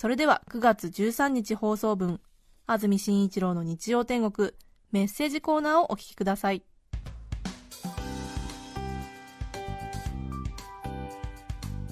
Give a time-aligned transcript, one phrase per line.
[0.00, 2.22] それでは9月13日放送分、
[2.66, 4.52] 安住紳一郎の日曜天国、
[4.92, 6.62] メッセージコーナーをお聞きください。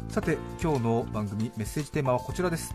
[0.09, 2.74] さて今日の番組メッセージテーマはこちらです。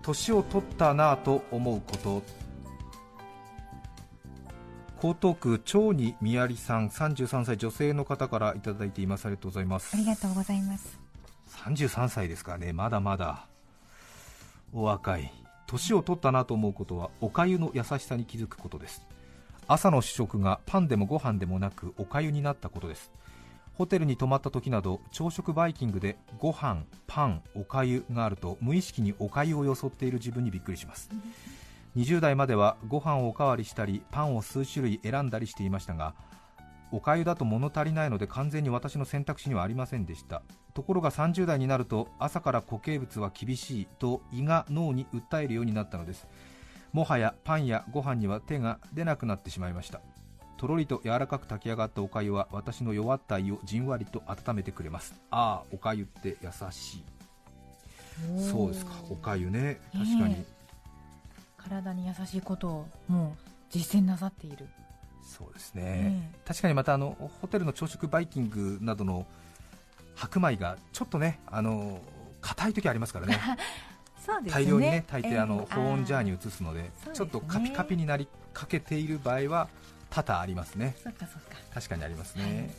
[0.00, 2.22] 年を取ったなぁと思うこと。
[5.02, 9.26] 江東区長にみやりさん33歳女性の方からいただいています。
[9.26, 9.94] ありがとうございます。
[9.94, 10.98] ありがとうございます。
[11.50, 12.72] 33歳ですからね。
[12.72, 13.50] まだまだ
[14.72, 15.32] お若い。
[15.66, 19.06] 年を取ったなと思うことはおかゆの優しさに気づくことです。
[19.66, 23.12] 朝の主食がパンでもご飯でもなくおかゆになったことです。
[23.74, 31.10] ホテルに泊まった時など朝食バイキングでご飯パンおかゆがあると無意識におかゆをよそっている自分にびっくりします。
[31.96, 36.14] 20代まではご飯をおかわりしたりパンを数種類選んだりしていましたが
[36.92, 40.42] おかゆだと物足りないので完全に私の選択肢にはありませんでした。
[40.74, 46.26] ところが30代になると朝から固形物は厳しいと胃が脳に訴えるようになったのです。
[46.92, 50.00] もはやパンやご飯には手が出なくなってしまいました。
[50.56, 55.14] とろりと柔らかく炊き上がったおかゆは私の弱った胃をじんわりと温めてくれます。
[55.30, 57.04] ああおかゆって優しい。
[58.38, 58.92] そうですか。
[59.08, 59.80] おかゆね。
[59.92, 60.44] 確かに、え
[61.56, 64.66] 体に優しいことをもう実践なさっている。
[65.30, 69.26] そうですね、確かにまたあのホテルの朝食バイキングなどの
[70.16, 72.00] 白米がちょっとねあの
[72.40, 73.38] 硬い時ありますからね。
[74.26, 74.64] そうですね。
[74.64, 75.40] 大量にね炊いて、ええ。
[75.40, 79.68] あの保温ジャーに移すのでちょっとカピカピになりかけている場合は
[80.10, 80.96] 多々ありますね。
[81.02, 81.56] そっかそっか。
[81.72, 82.70] 確かにありますね、はい。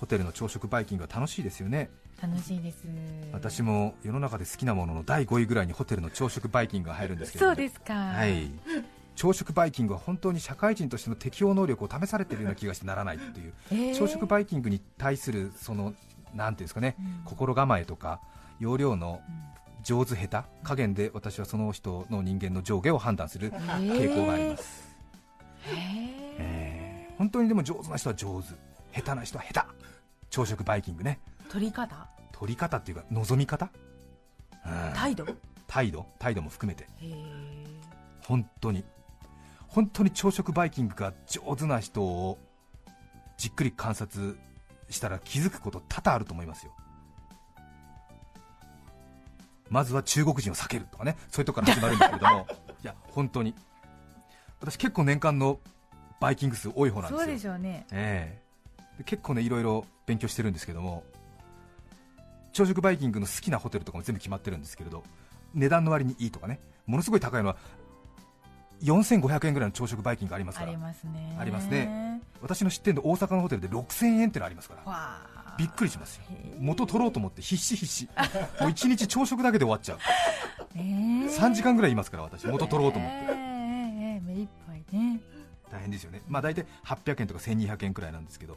[0.00, 1.88] ホテルの朝食バイキングは楽しいですよね。
[2.20, 2.84] 楽しいです。
[3.32, 7.94] 私も世の中で好きなものの第5位ぐらいにホテルの朝食バイキングが入るんですけど、ね、そうですか。
[7.94, 8.50] はい
[9.16, 13.54] 朝食バイキングは本当に社会人としての適応能力を試されているような気がしてならないっていう。
[13.72, 13.94] えー。
[13.96, 15.94] 朝食バイキングに対するその
[16.34, 17.22] なんていうんですかね、うん。
[17.24, 18.20] 心構えとか
[18.60, 19.20] 要領の
[19.82, 24.96] 上手下手加減で私はその人の人間の上下を判断する傾向があります、
[25.62, 26.36] へえ。
[26.38, 27.16] えー。
[27.16, 28.48] 本当にでも上手な人は上手。
[29.00, 29.68] 下手な人は下手。
[30.28, 31.20] 朝食バイキングね。
[31.48, 33.70] 取り方、取り方っていうか望み方、
[34.66, 34.92] うん。
[34.94, 35.24] 態度？
[35.24, 35.34] へ
[35.66, 36.06] 態度？
[36.18, 36.86] 態度も含めて。
[37.00, 37.14] え。
[38.20, 38.84] 本当に
[39.76, 42.38] 本当に朝食バイキングが上手な人を
[43.36, 44.38] じっくり観察
[44.88, 46.72] したら気づくこと多々あると思いますよ。
[49.68, 52.46] まずは中国人を避けるとかねそういうとこから始まるんですけども。
[52.82, 53.54] いや本当に。
[54.60, 55.60] 私結構年間の
[56.20, 57.24] バイキング数多い方なんですよ。
[57.24, 57.86] そうでしょうね。
[57.90, 58.40] え
[59.04, 61.04] 結構ねいろいろ勉強してるんですけども。
[62.54, 65.04] 朝食バイキングの好きなホテルとかも全部決まってるんですけれど
[65.52, 66.60] 値段の割にいいとかね。
[66.86, 67.56] ものすごい高いのは
[68.82, 70.70] 4500円ぐらいの朝食バイキングありますから。
[70.70, 71.36] ありますね。
[71.38, 72.20] ありますね。
[72.42, 75.56] 私の知ってるの大阪のホテルで6000円ってのありますから。
[75.58, 76.24] びっくりしますよ。
[76.58, 78.04] 元取ろうと思って必死必死
[78.60, 79.98] もう1日朝食だけで終わっちゃう。
[80.74, 80.82] ええ。
[80.82, 82.46] 3時間ぐらいいますから私。
[82.46, 83.34] 元取ろうと思って。
[84.20, 85.20] 目いっぱいね。
[85.70, 86.22] 大変ですよね。
[86.28, 88.56] まあ大体800円とか1200円くらいなんですけど。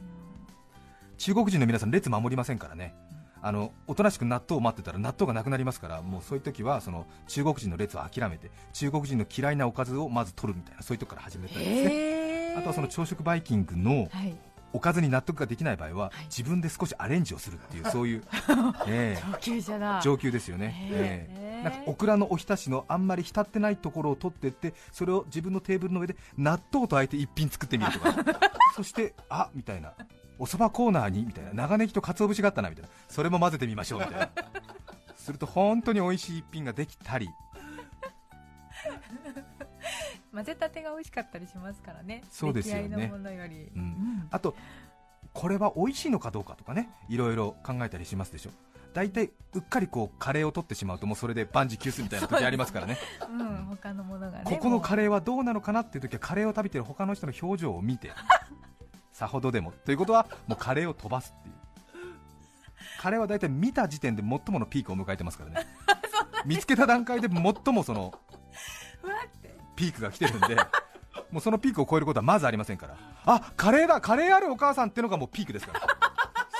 [1.19, 2.95] 中国人の皆さん列守りませんからね
[3.41, 12.55] あのおとなしく納豆を待ってたら納豆がなくなりますからもうそういう時はその中国人の列を諦めて中国人の嫌いなおかずをまず取るみたいなそういうとこから始めたりですね。
[12.57, 14.35] あとはその朝食バイキングのはい。
[14.71, 16.25] おかずに納得ができない場合ははい。
[16.25, 18.23] 自分で少しアレンジをするっていう そういう、
[18.87, 19.31] ええ。
[19.31, 19.99] 上級者だ。
[19.99, 21.63] 上級ですよね、ええ。
[21.63, 28.13] なんかオクラのおひたしのあんまり浸ってないところを取っていってそれを自分のテーブルの上で納豆とあえて一品作ってみるとか。
[28.75, 29.93] そしてあみたいな
[30.39, 32.89] お蕎麦コーナーにみたいな長ネギと鰹節があったなみたいな。
[33.07, 34.29] それも混ぜてみましょうみたいな。
[35.15, 37.29] すると本当に美味しい一品ができたり。
[40.33, 42.23] 混ぜたてが美味しかったりしますからね。
[42.31, 42.83] そうですよね。
[42.83, 43.69] 出来合いのものより。
[43.75, 44.27] うん。
[44.31, 44.55] あと
[45.33, 46.89] これは美味しいのかどうかとかね。
[47.09, 48.51] いろいろ考えたりしますでしょ。
[48.93, 52.97] 大体うっかりこうカレーを取ってしまうともうそれで万事休すみたいな時ありますからね。
[53.29, 54.43] うん、他のものがね。
[54.45, 58.11] ここのカレレーはどうなのかなっていう時はカレーを食べてる他の人の表情を見て
[59.19, 59.73] さほどでも。
[59.83, 61.55] ということはもうカレーを飛ばすっていう。
[63.01, 65.67] カレーは大体見た時点で最ものピークを迎えてますからね。
[66.45, 68.13] 見つけた段階で最もその。
[69.75, 70.55] ピークが来てるんで
[71.31, 72.95] もうそのピークを超えることはまずありませんから。
[73.25, 75.81] あカレーだカレーあるお母さんってのがもうピークですから。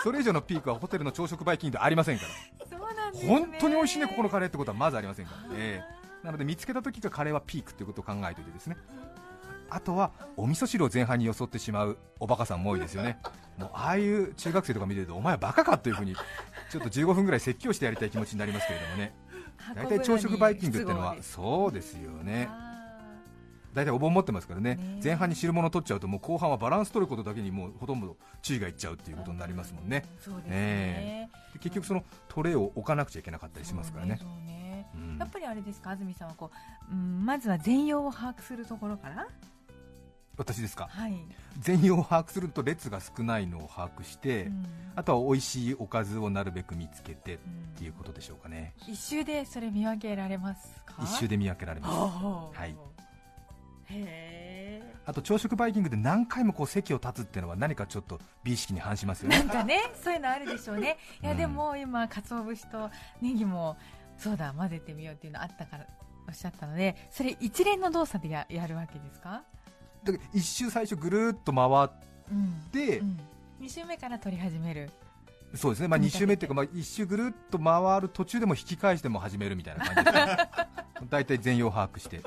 [0.03, 2.67] それ以上のピークはホテルの朝食バイキングでありませんから。
[2.67, 3.29] そうなんですね。
[3.29, 6.25] 本当に美味しいねここのカレーってことはまずありませんから、ええ。
[6.25, 8.75] なので見つけた時がカレーはピークということを考えておいてですね
[9.69, 13.19] あとはお味噌汁を前半によそってしまうおバカさんも多いですよね。
[13.57, 16.16] もうああいう中学生とか見てるとお前はバカかというふうに
[16.69, 19.13] ちょっと15分ぐらい説教してやりたい気持ちになりますけれどもね。
[19.75, 22.50] 大体朝食バイキングっていうのはそうですよね。
[23.74, 24.75] 大体お盆持ってますからね。
[24.75, 30.06] ね前半に汁物取っちゃうともう後半はバランス取ることだけにもうほとんど注意がいっちゃうっていうことになりますもんね。
[30.45, 30.50] ね。
[30.50, 34.19] ねで結局そのトレーを置かなくちゃいけなかったりしますからね。
[35.19, 36.50] やっぱりあれですか安住さんはこ
[36.92, 39.27] う、うん、まずは全容を把握するところから
[40.39, 40.88] 私ですか？
[40.89, 41.13] はい、
[41.59, 44.65] 全容を把握すると列が少ないのを把握して、うん。
[44.95, 47.75] あとは美味しいおかずをなるべく見つけてっうん。
[47.77, 48.74] ていうことでしょうかね。
[48.88, 50.95] 一周でそれ見分けられますか？
[51.03, 51.94] 一周で見分けられます。
[51.94, 52.75] ははい。
[53.91, 59.38] へあと朝食バイキングで何回もこう席を立つっていうのは何かちょっと美意識に反しますよね。
[59.38, 60.97] えなんかねそういうのあるでしょうね。
[61.21, 61.38] いや、うん。
[61.38, 62.89] でも今鰹節と
[63.21, 63.77] ネギも
[64.18, 65.88] そうだ混ぜてみようっていうのあったから
[66.27, 69.44] おっしゃったのでそれ一連の動作でややるわけですか？
[70.04, 73.19] だから一周最初ぐるーっと回っうん、て、うん、
[73.62, 74.90] 2周目から取り始める。
[75.56, 80.19] そうですね、まあ、2周目っていうか、まあ、1周ぐるっと回る途中でも引き返しても始めるみたいな感じで
[81.10, 82.22] 大体全容把握して。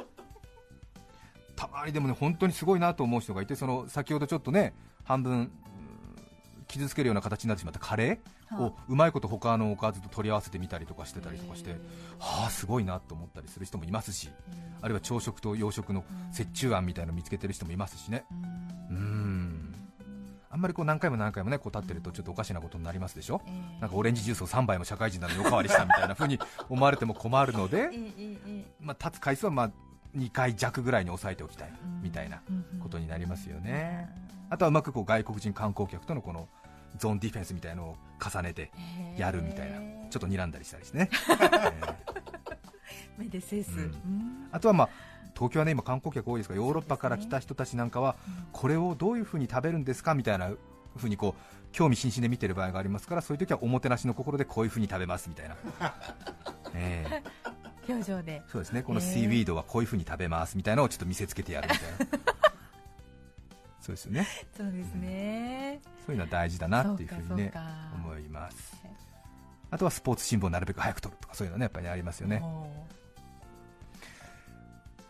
[1.54, 4.74] たまにでもね本当にすごいなと思う人がいてその先ほどちょっとね
[5.04, 5.52] 半分うん
[6.72, 11.72] 傷つけるような形になってしまったカレーをうまいこと他のおかずと取り合わせてみたりとかしてたりとかして、
[12.18, 14.30] はあすごいなと思ったりする人もいますし
[14.80, 16.04] あるいは朝食と洋食の
[16.38, 18.24] 折衷案みたいなのを見つけてる人もいますしね。
[18.90, 19.74] うーん。
[20.50, 23.40] あんまりこう何回も何回もねこう立ってるとちょっとおかしなことになりますでしょ？
[23.80, 26.38] なんかオレンジジュースを3杯も社会人なのにおかわりしたみたいな風に
[26.68, 27.90] 思われても困るので、
[28.80, 29.70] まあ、立つ回数はまあ
[30.14, 31.72] 2回弱ぐらいに抑えておきたい
[32.02, 32.42] みたいな
[32.82, 34.10] ことになりますよね。
[34.50, 36.46] あとはうまくこう外国人観光客とのこの
[36.98, 38.70] ゾーンディフェンスみたいのを重ねて
[39.16, 39.78] やるみたいな、
[40.10, 41.10] ちょっと睨んだりしたりしてね。
[43.78, 43.84] うん。
[43.84, 44.48] うん。
[44.50, 44.88] あとはまあ
[45.34, 48.16] 東京はね今観光客多いですからヨーロッパから来た人たちなんかは
[48.52, 50.50] これをどういうふうに食べるんですかみたいな
[50.96, 55.56] ふうにこう興味津々で見てる場合がありますからそういう時はおもてなしの心でこういうふうに食べますみたいな、
[56.74, 57.22] ええ。
[57.88, 58.42] 表情で。
[58.46, 58.82] そうですね。
[58.82, 62.21] このシーウィードはこういうふうに食べますみたいなのをちょっと見せつけてやるみたいな
[63.82, 64.26] そうですよね。
[64.56, 67.52] そうですね、そういうのは大事だなっていうふうにね
[67.96, 68.80] 思います。
[69.72, 72.40] あとはスポーツ新聞をなるべく早く取るとかそういうのねやっぱりありますよね。
[72.44, 72.66] お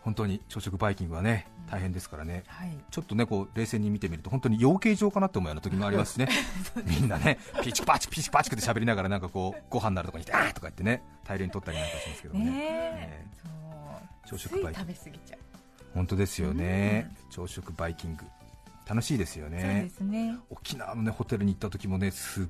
[0.01, 2.45] 本当に朝食バイキングはね大変ですからね。
[2.49, 2.79] ーはい。
[2.91, 6.29] ちょっとねこう冷静に見てみると本当に養鶏場かなと思うような時もありますしね。
[6.87, 12.45] みんなねピチクパチクピチクパチクって喋りながらなんかこうご飯になるとこにいてあーとか言ってね大量に取ったりなんかしますけどね。
[12.47, 13.23] ねえ。
[13.23, 13.27] え。
[13.43, 14.39] そう。
[14.39, 14.95] 朝食バイキング。
[14.95, 15.41] つい食べ過ぎちゃう、
[15.95, 17.15] 本当ですよね。
[17.31, 18.25] 朝食バイキング
[18.93, 20.37] 楽しいですよそうねですね。
[20.51, 22.45] 沖縄のねホテルに行った時もねすっ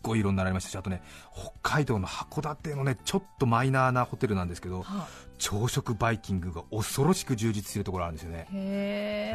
[0.00, 1.02] ごい色になられましたしあとね
[1.34, 5.06] 北海道の函館のねちょっとマイナーなホテルなんですけどは
[5.36, 8.46] 朝食バイキングが恐ろしく充実してるところあるんですよね。
[8.48, 8.56] あへ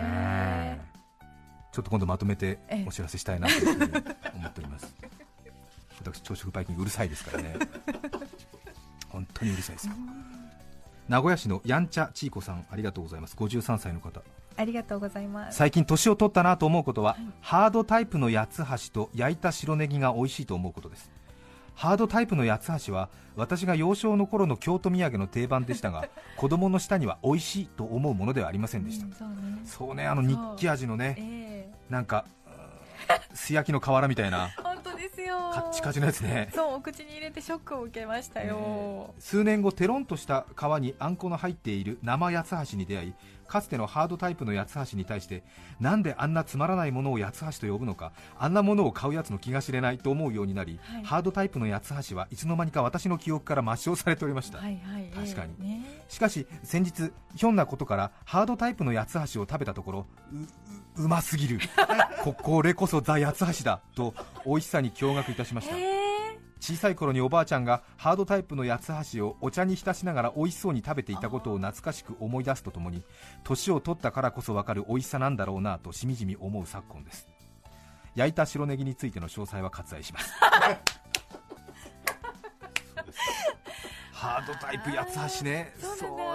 [0.01, 0.81] え。
[1.71, 3.91] ちょっと今度まとめてええお知らせしたいなというふうに
[4.35, 4.95] 思っております。
[6.01, 7.55] 私朝食バイキングうるさいですからね。
[9.09, 9.93] 本当にうるさいですよ。
[11.07, 13.35] 名古屋市のやんちゃちいこさんありがとうございます。
[13.35, 14.21] 53歳の方
[14.55, 15.57] ありがとうございます。
[15.57, 21.11] 最近年を取ったなと思うことは、ハードタイプの八つ橋と焼いた白ネギが美味しいと思うことです。
[21.75, 26.07] ハードタイプの八つ橋は私が幼少の頃の京都土産の定番でしたが
[26.37, 29.61] 子供の舌には美味しいと思うものではありませんでした、うんそうね。
[29.65, 31.73] そうねあの日記味のねええ。
[31.89, 32.49] なんかう
[33.33, 34.49] ん素焼きの瓦みたいな
[35.53, 36.49] カッチカチのやつね。
[36.53, 43.13] そうお口に入れてショックを受けましたよ、数年後テロンとした皮にあんこの入っている生八つ橋に出会い
[43.47, 45.43] かつてのハードタイプの八つ橋に対して
[45.79, 51.03] なんであんなつまらないものを八つ橋と呼ぶのかあんなものを買うやつの気が知れないと思うようになり、はい。
[51.03, 55.03] ハードタイプの八つ橋はいつの間にか私の記憶から抹消されておりました、はいはい。
[55.13, 55.53] 確かに。
[55.61, 55.85] ええね。
[56.07, 60.05] しかし先日ひょんなことからハードタイプの八つ橋を食べたところ
[60.95, 61.59] うますぎる。
[62.23, 63.81] ここれこそザ八つ橋だ。
[63.95, 64.13] と
[64.45, 65.75] 美味しさに驚愕いたしました。
[66.59, 73.03] 小さい頃におばあちゃんがハードタイプの八つ橋をお茶に浸しながら美味しそうに食べていたことを懐かしく思い出すとともに
[73.43, 77.27] 年を取ったからこそ分かる美味しさなんだろうなとしみじみ思う昨今です。
[78.15, 80.31] 焼いた白ネギについての詳細は割愛します。
[84.13, 85.73] ハードタイプ八つ橋ね。
[85.77, 85.87] そ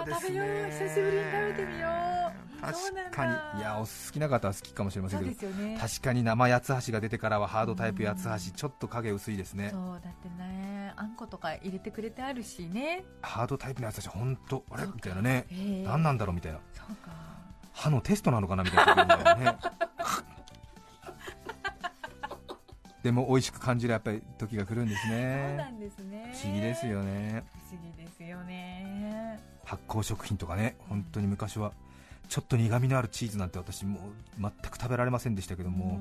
[0.03, 0.69] うですね。
[0.69, 2.18] 久しぶりに食べてみよう
[2.61, 3.59] 確かに。
[3.61, 5.51] いやお好きな方は好きかもしれませんけど。
[5.53, 5.77] ね。
[5.79, 9.69] 確かに生八つ橋が出てからはハードタイプ八つ橋ちょっと影薄いですね。
[9.71, 13.03] そうだってねあんことか入れてくれてあるしね。
[13.21, 14.85] ハードタイプのやつたち本当あれ？
[14.87, 15.45] みたいなね。
[15.85, 16.59] 何なんだろうみたいな。
[16.73, 17.11] そうか。
[17.73, 19.57] 歯のテストなのかなみたいなね。
[23.03, 26.31] でも美味しく感じるやっぱり時が来るんですそうなねんですね。
[26.33, 27.43] 不思議ですよね。
[27.69, 29.39] 不思議ですよね。
[29.63, 31.71] 発酵食品とかね本当に昔は
[32.29, 35.99] ちょっと苦みのあるチーズなんて私もう全く食べられませんでしたけども、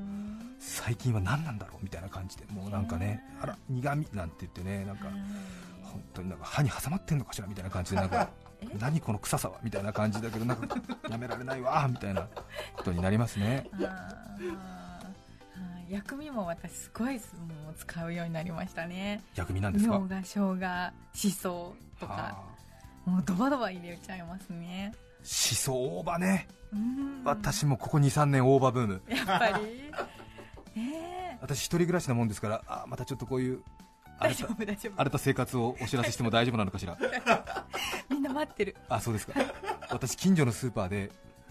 [0.61, 5.07] 最近は何なんだろうみたいな感じでもうなんかねあら苦みなんて言ってねなんか
[5.83, 8.29] 本当になんか歯に挟まってんのかしらみたいな感じでなんか
[8.79, 10.77] 何この臭さはみたいな感じだけどなんか
[11.09, 12.29] やめられないわみたいな
[12.77, 13.67] ことになりますね。
[15.89, 19.23] 薬味も私すごいもう使うようになりましたね。
[19.35, 19.93] 薬味なんですか？
[19.93, 22.13] みょうが生姜しそとか。
[22.13, 22.45] は
[23.07, 23.11] あ。
[23.11, 26.49] もうドバドバ入れちゃいますねしそ大葉ね。
[26.73, 27.23] うん。
[27.25, 29.03] 私もここ23年大葉ブーム。
[29.09, 29.91] やっぱり？
[30.81, 33.63] ね私一人暮らしなもんですからあまたちょっとこういう
[34.19, 34.93] 荒大れた丈夫大丈夫。
[34.97, 36.97] 荒れた生活をお知らせしても大丈夫なのかしら。
[38.11, 38.77] みんな待ってる。
[38.89, 39.35] あそうですか。
[39.91, 41.11] 私近所のスーパーで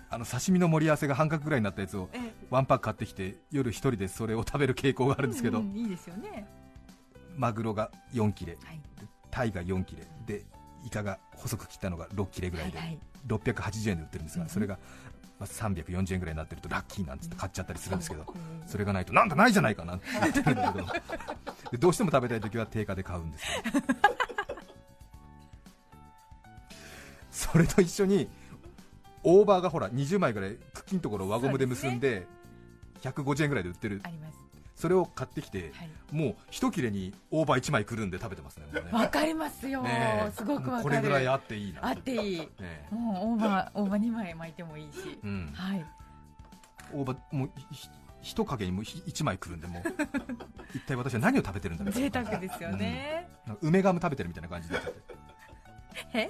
[0.10, 2.20] あの刺身の盛り合わせが半角ぐらいになったやつをえ
[2.50, 6.48] ワンパック買ってきて夜一人でそれを食べる傾向があるんですけど、うんいいですよね。
[7.36, 8.58] マグロが4切れ。
[8.64, 8.82] はい。
[9.32, 10.08] タイが4切れ。
[10.26, 10.44] で
[10.88, 13.00] イカが細く切ったのが6切れぐらいで、はいはい。
[13.28, 14.50] 680円で売ってるんですが、うん。
[14.50, 14.80] それが
[15.38, 18.68] まあ340円ぐらいになってるとラッキーなんつって買っちゃったりするんですけど、うん。
[18.68, 20.88] それがないとなんだないじゃないかなんて言ってるんだけど。
[21.72, 23.50] でどうしても食べたい時は定価で買うんですよ。
[27.32, 28.30] それと一緒に
[29.24, 32.26] 大葉がほら20枚ぐらい茎のところを輪ゴムで結んで
[33.02, 34.47] 150円ぐらいで売ってるあります
[34.78, 35.90] それを買ってきてはい。
[36.12, 39.84] もう一切れに大葉1枚くるんで食べてますねわかりますよ、
[40.34, 40.84] すごくわかる。
[40.84, 41.88] これぐらいあっていいな。
[41.90, 42.48] あっていい。
[42.92, 45.86] もう大葉大葉2枚巻いてもいいし、うん、はい。
[46.94, 47.90] 大葉もうひ
[48.22, 49.84] 一かけにもひ1枚くるんでもう
[50.76, 51.94] 一体私は何を食べてるんだろう。
[51.94, 55.00] 贅沢ですよね、なんか梅ガム食べてるみたいな感じになっちゃって。
[56.14, 56.30] え？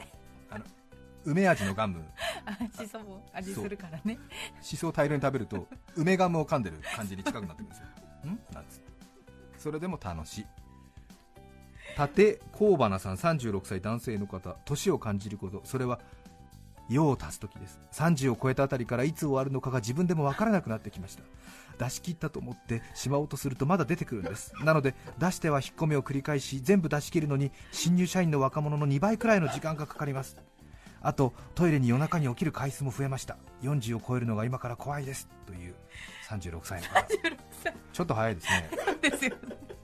[1.26, 2.02] 梅味のガム。
[2.46, 4.18] あしそも味するからね。
[4.62, 7.86] しそを大量に食べると梅ガムを噛んでる感じに近くなってくるんですよ
[8.28, 8.66] んなん？
[8.70, 8.92] つって
[9.58, 10.46] それでも楽しい。
[12.00, 14.56] 立甲花さん36歳男性の方。
[14.66, 15.62] 年を感じること。
[15.64, 16.00] それは
[16.90, 17.80] 用を足す時です。
[17.92, 21.24] 30を超えたあたりからいつ終わるのかが自分でも分からなくなってきました。
[21.84, 24.54] 出し切ったと思ってしまおうとするとまだ出てくるんです。
[24.64, 30.38] なので出しては引っ込みを繰り返し全部出し切るのに新入社員の若者の2倍くらいの時間がかかります。
[31.02, 33.38] あとトイレに夜中に起きる回数も増えました。
[33.64, 35.28] 40を超えるのが今から怖いです。
[35.46, 35.76] という
[36.30, 37.06] 36歳の方。
[37.94, 38.70] ちょっと早いですね。
[39.02, 39.36] ですよ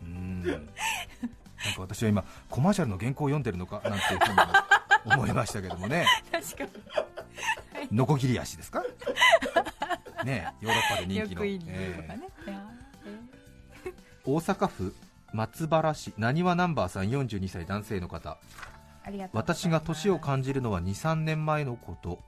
[0.02, 0.44] うーん。
[0.44, 0.66] なんか
[1.80, 4.44] 私は今コマーシャルの原稿を読んでるのかなんていうふうにも
[5.24, 6.06] 思いましたけどもね。
[6.32, 6.74] 確か
[7.92, 8.84] ノコギリ足ですか？
[10.24, 13.92] ねヨーロッパでに人気の、よくいいとえー。
[14.26, 14.96] 大阪府
[15.34, 16.14] 松原市。
[16.18, 18.38] なにわナンバーさん42歳男性の方。
[19.34, 22.24] 私が年を感じるのは23年前のこと、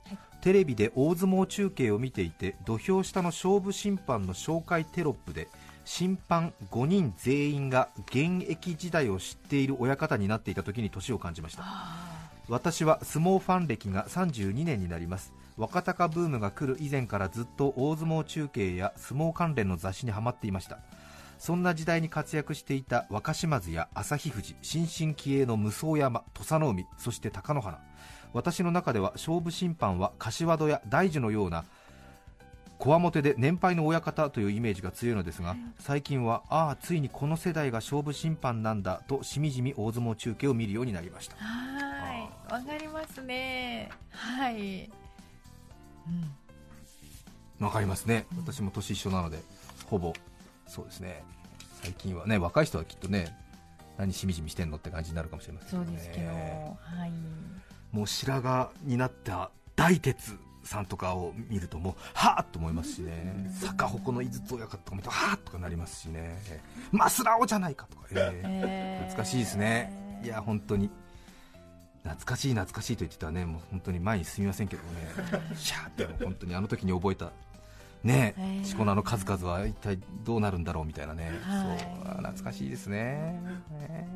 [0.46, 5.48] テレビで大相撲中継を見ていて土俵下の勝負審判の紹介テロップで
[5.84, 11.64] 審判5人全員が現役時代を知っている親方になっていた時に年を感じました。
[12.48, 15.32] 私は相撲ファン歴が32年になります。
[15.56, 20.78] 若隆ブームが来る以前からずっと大相撲中継や相撲関連の雑誌にはまっていました。
[21.40, 27.80] そんな時代に活躍していた若島津や旭富士新進気鋭の無双山土佐の海そして貴乃花。
[28.32, 31.64] 私の中では勝負審判は柏戸や大樹のような
[32.78, 41.36] こわもてで年配の親方というイメージが強いのですが最近はああついにこの世代が勝負審判なんだとしみじみ大相撲中継を見るようになりました。
[41.36, 42.52] はい。
[42.52, 43.90] わかりますね。
[44.10, 44.90] はい、
[47.60, 48.26] うん、わかりますね。
[48.36, 49.38] 私も年一緒なので
[49.86, 50.12] ほぼ
[50.66, 51.24] そうですね。
[51.82, 53.34] 最近はね若い人はきっとね
[53.96, 57.12] 何しみじみしてんのって感じになるかもしれませんそうですけど、ねはい
[57.92, 63.50] もう白髪になった大鉄さんとかを見るともうはーっと思いますしね。
[63.60, 66.38] 坂鉾の井筒親方とか見るとはーっとかなりますしね。
[66.90, 68.40] マスラオじゃないかとか、ええ。
[68.44, 70.20] えー懐かしいですね。
[70.24, 70.90] いや本当に。
[72.02, 73.44] 懐かしい懐かしいと言ってたらね。
[73.46, 74.88] もう本当に前に進みませんけどね。
[75.56, 77.32] シャーって本当にあの時に覚えた。
[78.02, 78.34] ね。
[78.36, 81.78] えーしこ名の数々は一体どうなるんだろうみたいなね、はい。
[81.78, 82.16] そう。
[82.18, 83.40] 懐かしいですね。
[83.80, 84.08] ね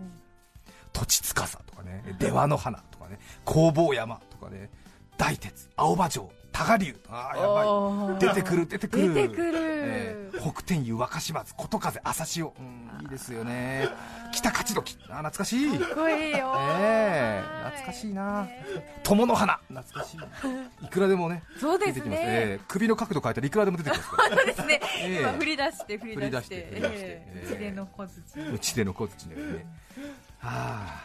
[0.92, 4.70] 土地司とかね出羽の花とかね工房山とかね
[5.16, 8.18] 大鉄青葉城多賀竜ああやばい。
[8.18, 9.14] 出てくる出てくる。
[9.14, 13.88] 出てくる、えー北天佑若島津琴風朝潮、うん、いいですよね。
[14.32, 14.96] 北勝どき。
[15.10, 15.78] あ懐かしい。
[15.78, 16.54] かっこいいよ。
[16.78, 18.48] ええ懐かしいな。
[19.02, 19.58] 友の花。
[19.68, 20.86] 懐かしい。
[20.86, 21.92] いくらでもねそうですね。
[21.94, 24.36] 出てきます、ええ首の角度変えたらいくらでも出てきますから。
[24.36, 26.66] そうですね、ええ今振り出して振り出して。
[26.70, 28.40] 振り出してうちでの小槌。
[28.40, 29.58] うちでの小槌のようにね。
[29.58, 29.62] は
[30.42, 31.04] あ。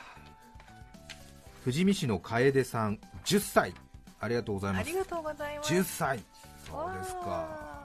[1.64, 3.74] 富士見市の楓さん10歳。
[4.20, 4.82] ありがとうございます。
[4.82, 5.74] ありがとうございます。
[5.74, 6.24] 10歳。
[6.66, 7.20] そうですか。
[7.20, 7.76] わ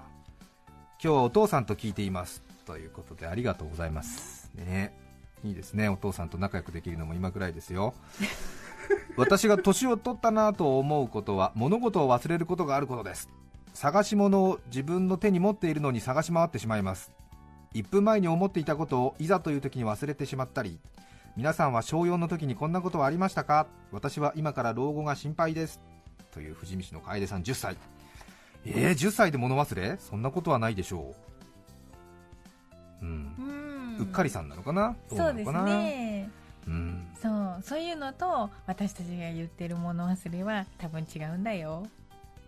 [1.03, 2.43] 今日はお父さんと聞いています。
[2.67, 4.51] ということでありがとうございます。
[4.55, 4.95] ね。
[5.43, 5.89] いいですね。
[5.89, 7.95] お父さんと仲良くできるのも今ぐらいですよ。
[9.17, 13.31] 私が年を取ったなと思うことは物事を忘れることがあることです。
[13.73, 17.13] 探し物を自分の手に持っているのに探し回ってしまいます。
[17.75, 20.81] 1分前に思っていたことをいざという時に忘れてしまったり
[21.37, 23.67] 皆さんは小4の時にこんなことはありましたか？
[23.93, 25.81] 私は今から老後が心配です。
[26.33, 27.77] という富士見市の楓さん10歳。
[28.67, 29.97] えー、10歳で物忘れ？
[29.99, 31.15] そんなことはないでしょ
[33.03, 33.05] う。
[33.05, 33.97] うん。
[34.01, 34.97] うっかりさんなのかな？
[35.09, 36.29] そうですね。
[36.67, 37.07] うん。
[37.21, 37.61] そう。
[37.63, 41.87] そういうのと私たちが言ってる物忘れは多分違うんだよ。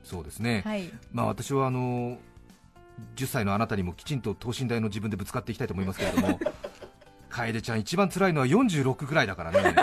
[0.05, 0.91] そうですね、はい。
[1.13, 2.19] まあ私はあの
[3.17, 6.41] 10歳のあなたにもきちんと等身大の自分でぶつかっていきたいと思いますけれども
[7.33, 9.75] 楓ちゃん一番辛いのは46くらいだからね。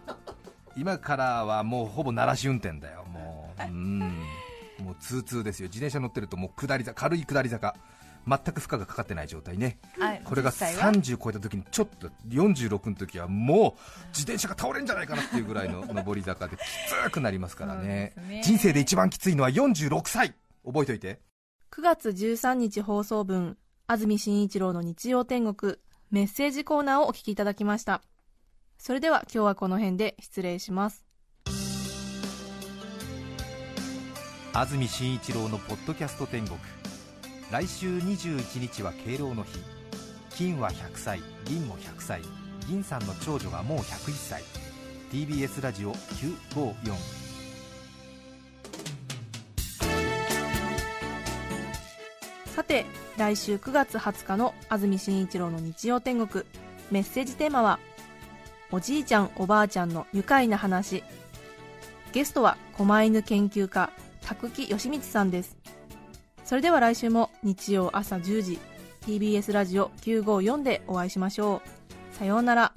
[0.76, 3.62] 今からはもうほぼ鳴らし運転だよもう。
[3.62, 3.98] うん。
[4.78, 5.68] もう通通ですよ。
[5.68, 7.74] 自転車乗ってるともう下り坂軽い下り坂。
[8.26, 9.78] 全く負荷がかかってない状態ね。
[10.00, 16.60] あこれが実際は？30超えた時にちょっと46の時はもう自転車が倒れんじゃないかなっていうぐらいの 上り坂でき
[17.06, 18.14] つくなりますからね。
[18.28, 18.42] ね。
[18.44, 20.34] 人生で一番きついのは46歳。
[20.64, 21.20] 覚えておいて。
[21.72, 23.56] 9月13日放送分、
[23.88, 25.78] 安住紳一郎の日曜天国、
[26.12, 28.02] メッセージコーナーをお聞きいただきました。
[28.76, 31.06] それでは今日はこの辺で失礼します。
[34.52, 36.58] 安住紳一郎のポッドキャスト天国。
[37.50, 39.58] 来週21日は敬老の日。
[40.36, 41.20] 金は100歳。
[41.46, 42.20] 銀も100歳。
[42.68, 44.42] 銀さんの長女がもう101歳。
[45.10, 47.21] TBS ラジオ954
[52.72, 52.86] て、
[53.18, 56.44] 来週9月20日の安住紳一郎の日曜天国、
[56.90, 57.78] メッセージテーマは、
[58.70, 61.04] おじいちゃんおばあちゃんの愉快な話。
[62.12, 63.90] ゲストは狛犬研究家、
[64.22, 65.58] 拓木義光さんです。
[66.46, 68.58] それでは来週も日曜朝10時、
[69.02, 71.60] TBS ラジオ954でお会いしましょ
[72.12, 72.16] う。
[72.16, 72.72] さようなら。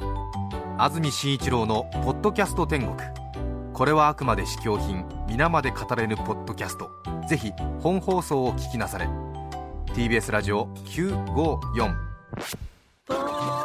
[0.78, 2.98] 安住紳一郎の「ポッドキャスト天国」
[3.72, 6.90] これはあくまで試供品皆まで語れぬポッドキャスト
[7.30, 9.08] ぜひ本放送を聞きなされ
[9.96, 13.65] TBS ラジオ954